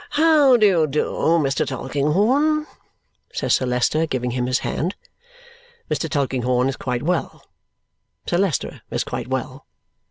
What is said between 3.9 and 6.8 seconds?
giving him his hand. Mr. Tulkinghorn is